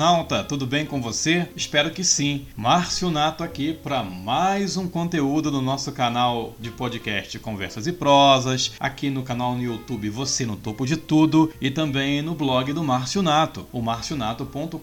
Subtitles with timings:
[0.00, 1.46] internauta, tudo bem com você?
[1.54, 2.46] Espero que sim.
[2.56, 8.72] Márcio Nato aqui para mais um conteúdo no nosso canal de podcast Conversas e Prosas,
[8.80, 12.82] aqui no canal no YouTube Você no Topo de Tudo e também no blog do
[12.82, 14.78] Márcio Nato, o marcionato.com.br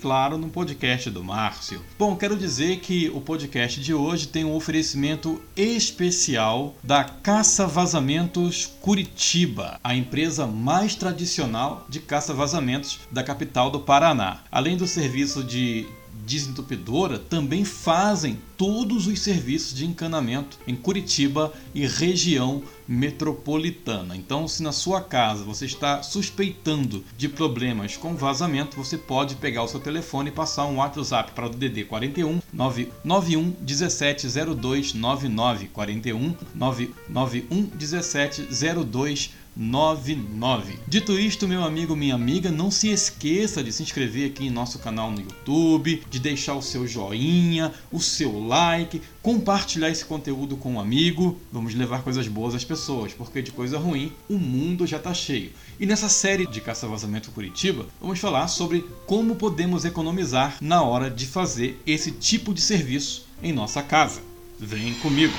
[0.00, 1.82] claro no podcast do Márcio.
[1.98, 8.76] Bom, quero dizer que o podcast de hoje tem um oferecimento especial da Caça Vazamentos
[8.80, 14.03] Curitiba, a empresa mais tradicional de caça-vazamentos da capital do Paraná.
[14.50, 15.86] Além do serviço de
[16.26, 24.16] desentupidora também fazem todos os serviços de encanamento em Curitiba e região metropolitana.
[24.16, 29.62] Então, se na sua casa você está suspeitando de problemas com vazamento, você pode pegar
[29.62, 35.68] o seu telefone e passar um WhatsApp para o DDD 41 991 17 02 99
[35.68, 38.48] 41 991 17
[38.84, 40.78] 02 99.
[40.86, 44.78] Dito isto, meu amigo, minha amiga, não se esqueça de se inscrever aqui em nosso
[44.78, 50.74] canal no YouTube, de deixar o seu joinha, o seu like, compartilhar esse conteúdo com
[50.74, 51.38] um amigo.
[51.52, 55.52] Vamos levar coisas boas às pessoas, porque de coisa ruim o mundo já está cheio.
[55.78, 61.10] E nessa série de Caça Vazamento Curitiba, vamos falar sobre como podemos economizar na hora
[61.10, 64.22] de fazer esse tipo de serviço em nossa casa.
[64.58, 65.34] Vem comigo!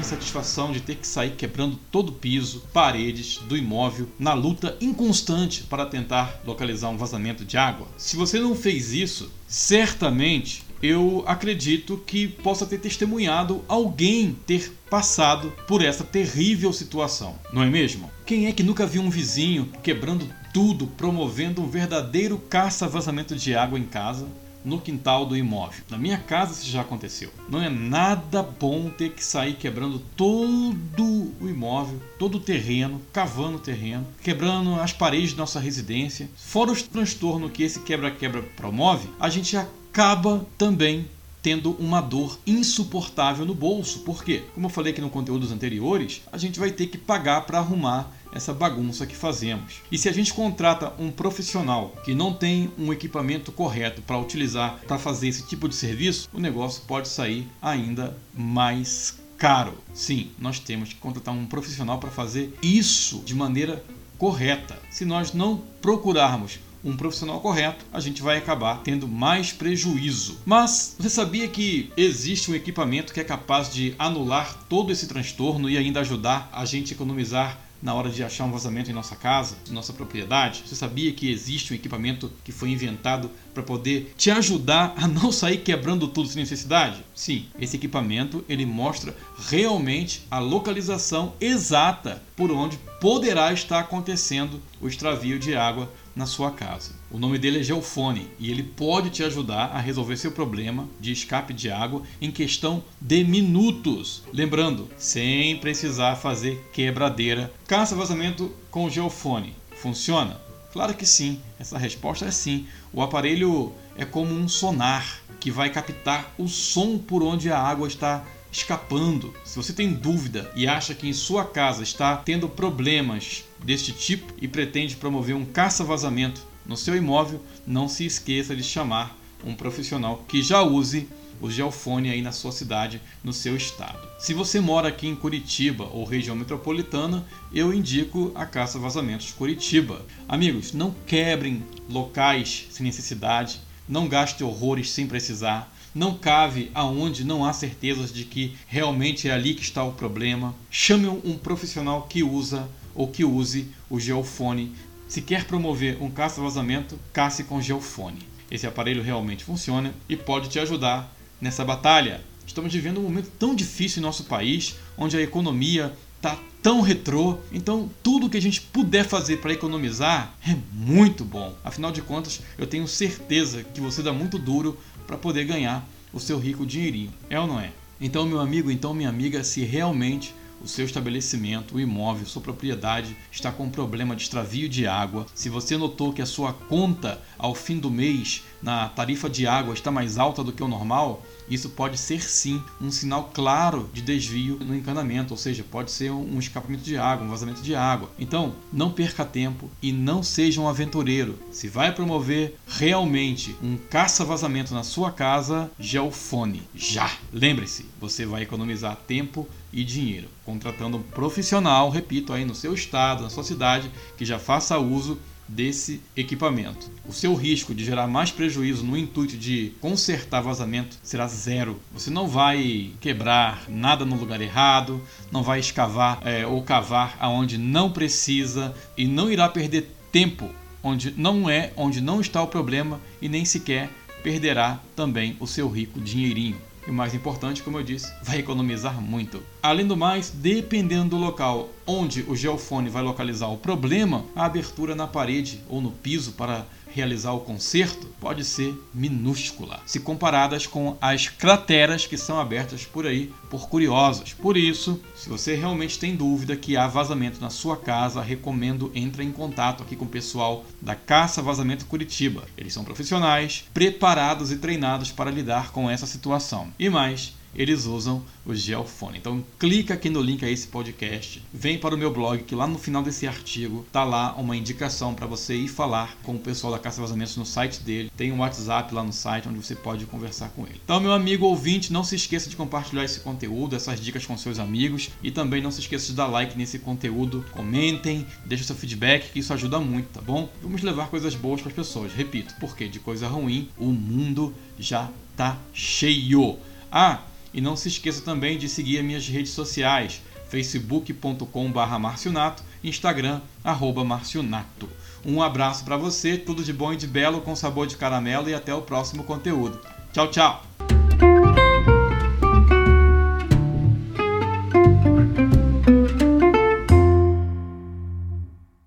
[0.00, 4.76] grande insatisfação de ter que sair quebrando todo o piso, paredes do imóvel na luta
[4.80, 7.86] inconstante para tentar localizar um vazamento de água?
[7.96, 15.52] Se você não fez isso, certamente eu acredito que possa ter testemunhado alguém ter passado
[15.68, 18.10] por essa terrível situação, não é mesmo?
[18.24, 23.78] Quem é que nunca viu um vizinho quebrando tudo, promovendo um verdadeiro caça-vazamento de água
[23.78, 24.26] em casa?
[24.64, 25.82] No quintal do imóvel.
[25.88, 27.30] Na minha casa isso já aconteceu.
[27.48, 33.56] Não é nada bom ter que sair quebrando todo o imóvel, todo o terreno, cavando
[33.56, 36.28] o terreno, quebrando as paredes da nossa residência.
[36.36, 41.06] Fora os transtornos que esse quebra-quebra promove, a gente acaba também
[41.42, 44.00] tendo uma dor insuportável no bolso.
[44.00, 44.44] Por quê?
[44.54, 48.12] Como eu falei aqui no conteúdos anteriores, a gente vai ter que pagar para arrumar
[48.32, 49.82] essa bagunça que fazemos.
[49.90, 54.80] E se a gente contrata um profissional que não tem um equipamento correto para utilizar
[54.86, 59.74] para fazer esse tipo de serviço, o negócio pode sair ainda mais caro.
[59.94, 63.82] Sim, nós temos que contratar um profissional para fazer isso de maneira
[64.18, 64.78] correta.
[64.90, 70.38] Se nós não procurarmos um profissional correto, a gente vai acabar tendo mais prejuízo.
[70.44, 75.68] Mas você sabia que existe um equipamento que é capaz de anular todo esse transtorno
[75.68, 79.16] e ainda ajudar a gente a economizar na hora de achar um vazamento em nossa
[79.16, 80.62] casa, em nossa propriedade?
[80.66, 85.32] Você sabia que existe um equipamento que foi inventado para poder te ajudar a não
[85.32, 87.02] sair quebrando tudo sem necessidade?
[87.14, 89.16] Sim, esse equipamento ele mostra
[89.48, 96.50] realmente a localização exata por onde poderá estar acontecendo o extravio de água na sua
[96.50, 96.92] casa.
[97.10, 101.12] O nome dele é Geofone e ele pode te ajudar a resolver seu problema de
[101.12, 104.22] escape de água em questão de minutos.
[104.32, 107.52] Lembrando, sem precisar fazer quebradeira.
[107.66, 109.54] Caça vazamento com Geofone.
[109.76, 110.40] Funciona?
[110.72, 111.40] Claro que sim.
[111.58, 112.66] Essa resposta é sim.
[112.92, 117.88] O aparelho é como um sonar que vai captar o som por onde a água
[117.88, 119.34] está escapando.
[119.44, 124.32] Se você tem dúvida e acha que em sua casa está tendo problemas deste tipo
[124.40, 130.24] e pretende promover um caça-vazamento no seu imóvel, não se esqueça de chamar um profissional
[130.28, 131.08] que já use
[131.40, 133.98] o geofone aí na sua cidade, no seu estado.
[134.18, 140.04] Se você mora aqui em Curitiba ou região metropolitana, eu indico a Caça Vazamentos Curitiba.
[140.28, 147.44] Amigos, não quebrem locais sem necessidade, não gaste horrores sem precisar não cave aonde não
[147.44, 150.54] há certezas de que realmente é ali que está o problema.
[150.70, 154.72] Chame um profissional que usa ou que use o geofone.
[155.08, 158.20] Se quer promover um caça-vazamento, caça com geofone.
[158.50, 162.20] Esse aparelho realmente funciona e pode te ajudar nessa batalha.
[162.46, 167.38] Estamos vivendo um momento tão difícil em nosso país, onde a economia está tão retrô.
[167.52, 171.54] Então, tudo que a gente puder fazer para economizar é muito bom.
[171.64, 174.78] Afinal de contas, eu tenho certeza que você dá muito duro
[175.10, 177.12] para poder ganhar o seu rico dinheirinho.
[177.28, 177.72] É ou não é?
[178.00, 183.16] Então, meu amigo, então minha amiga, se realmente o seu estabelecimento, o imóvel, sua propriedade
[183.30, 187.54] está com problema de extravio de água, se você notou que a sua conta ao
[187.54, 191.70] fim do mês na tarifa de água está mais alta do que o normal, isso
[191.70, 196.38] pode ser sim um sinal claro de desvio no encanamento, ou seja, pode ser um
[196.38, 198.10] escapamento de água, um vazamento de água.
[198.18, 201.36] Então, não perca tempo e não seja um aventureiro.
[201.50, 207.10] Se vai promover realmente um caça-vazamento na sua casa, geofone já.
[207.32, 213.22] Lembre-se, você vai economizar tempo e dinheiro, contratando um profissional, repito, aí no seu estado,
[213.22, 215.18] na sua cidade, que já faça uso
[215.50, 216.90] desse equipamento.
[217.06, 221.80] O seu risco de gerar mais prejuízo no intuito de consertar vazamento será zero.
[221.92, 227.58] Você não vai quebrar nada no lugar errado, não vai escavar é, ou cavar aonde
[227.58, 230.48] não precisa e não irá perder tempo
[230.82, 233.90] onde não é, onde não está o problema e nem sequer
[234.22, 236.69] perderá também o seu rico dinheirinho.
[236.86, 239.42] E mais importante, como eu disse, vai economizar muito.
[239.62, 244.94] Além do mais, dependendo do local onde o geofone vai localizar o problema, a abertura
[244.94, 250.96] na parede ou no piso para realizar o concerto pode ser minúscula, se comparadas com
[251.00, 254.32] as crateras que são abertas por aí por curiosos.
[254.32, 259.24] Por isso, se você realmente tem dúvida que há vazamento na sua casa, recomendo entre
[259.24, 262.44] em contato aqui com o pessoal da Caça Vazamento Curitiba.
[262.56, 266.72] Eles são profissionais, preparados e treinados para lidar com essa situação.
[266.78, 269.18] E mais, eles usam o Geofone.
[269.18, 272.66] Então clica aqui no link a esse podcast, vem para o meu blog que lá
[272.66, 276.72] no final desse artigo tá lá uma indicação para você ir falar com o pessoal
[276.72, 278.10] da Caça Vazamentos no site dele.
[278.16, 280.80] Tem um WhatsApp lá no site onde você pode conversar com ele.
[280.84, 284.58] Então meu amigo ouvinte, não se esqueça de compartilhar esse conteúdo, essas dicas com seus
[284.58, 289.30] amigos e também não se esqueça de dar like nesse conteúdo, comentem, deixe seu feedback
[289.32, 290.48] que isso ajuda muito, tá bom?
[290.62, 292.12] Vamos levar coisas boas para as pessoas.
[292.12, 296.58] Repito, porque de coisa ruim o mundo já tá cheio.
[296.92, 297.20] Ah,
[297.52, 304.04] e não se esqueça também de seguir as minhas redes sociais, facebook.com.br marcionato, instagram, arroba
[304.04, 304.88] marcionato.
[305.24, 308.54] Um abraço para você, tudo de bom e de belo com sabor de caramelo e
[308.54, 309.80] até o próximo conteúdo.
[310.12, 310.69] Tchau, tchau!